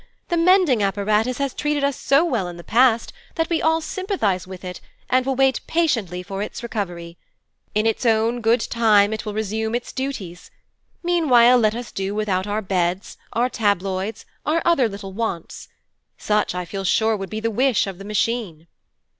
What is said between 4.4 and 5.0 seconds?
with it,